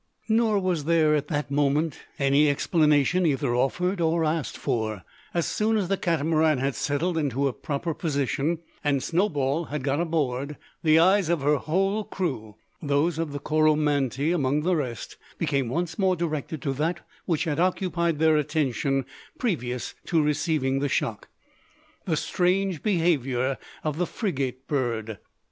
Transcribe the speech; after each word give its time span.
Nor 0.27 0.57
was 0.57 0.85
there 0.85 1.13
at 1.13 1.27
that 1.27 1.51
moment 1.51 1.99
any 2.17 2.49
explanation 2.49 3.23
either 3.23 3.55
offered 3.55 4.01
or 4.01 4.25
asked; 4.25 4.57
for, 4.57 5.03
as 5.31 5.45
soon 5.45 5.77
as 5.77 5.89
the 5.89 5.95
Catamaran 5.95 6.57
had 6.57 6.73
settled 6.73 7.19
into 7.19 7.45
her 7.45 7.51
proper 7.51 7.93
position, 7.93 8.57
and 8.83 9.03
Snowball 9.03 9.65
had 9.65 9.83
got 9.83 10.01
aboard, 10.01 10.57
the 10.81 10.97
eyes 10.97 11.29
of 11.29 11.41
her 11.41 11.57
whole 11.57 12.03
crew, 12.03 12.55
those 12.81 13.19
of 13.19 13.31
the 13.31 13.37
Coromantee 13.39 14.31
among 14.31 14.63
the 14.63 14.75
rest, 14.75 15.17
became 15.37 15.69
once 15.69 15.99
more 15.99 16.15
directed 16.15 16.63
to 16.63 16.73
that 16.73 17.01
which 17.27 17.43
had 17.43 17.59
occupied 17.59 18.17
their 18.17 18.37
attention 18.37 19.05
previous 19.37 19.93
to 20.07 20.19
receiving 20.19 20.79
the 20.79 20.89
shock, 20.89 21.27
the 22.05 22.17
strange 22.17 22.81
behaviour 22.81 23.55
of 23.83 23.99
the 23.99 24.07
frigate 24.07 24.67
bird. 24.67 25.19